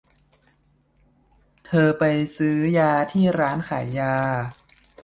[1.65, 2.03] เธอไป
[2.37, 4.15] ซื้อยาที่ร้านขายยา